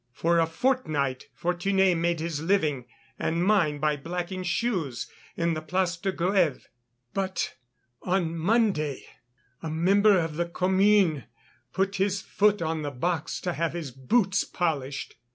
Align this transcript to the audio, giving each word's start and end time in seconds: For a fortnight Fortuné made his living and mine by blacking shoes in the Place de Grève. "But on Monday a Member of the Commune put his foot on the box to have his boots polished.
For 0.13 0.39
a 0.39 0.47
fortnight 0.47 1.25
Fortuné 1.39 1.95
made 1.95 2.21
his 2.21 2.41
living 2.41 2.87
and 3.19 3.43
mine 3.45 3.77
by 3.77 3.97
blacking 3.97 4.41
shoes 4.41 5.07
in 5.37 5.53
the 5.53 5.61
Place 5.61 5.95
de 5.95 6.11
Grève. 6.11 6.63
"But 7.13 7.53
on 8.01 8.35
Monday 8.35 9.05
a 9.61 9.69
Member 9.69 10.17
of 10.19 10.37
the 10.37 10.47
Commune 10.47 11.25
put 11.71 11.97
his 11.97 12.19
foot 12.19 12.63
on 12.63 12.81
the 12.81 12.89
box 12.89 13.39
to 13.41 13.53
have 13.53 13.73
his 13.73 13.91
boots 13.91 14.43
polished. 14.43 15.17